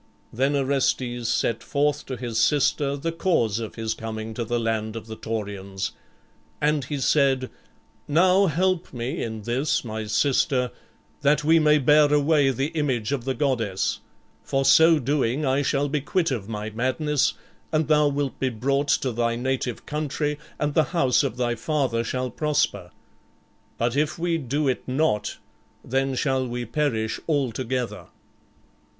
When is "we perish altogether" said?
26.47-28.07